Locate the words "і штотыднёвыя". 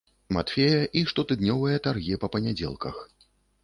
1.01-1.85